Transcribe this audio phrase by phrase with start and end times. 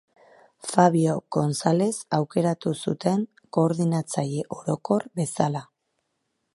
[0.69, 5.65] Fabio Gonzalez aukeratu zuten Koordinatzaile Orokor bezala.